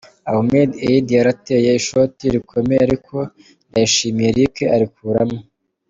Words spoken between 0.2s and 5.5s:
'Ahmed Eid yarateye ishoti rikomeye ariko Ndayishimiye Eric arikuramo.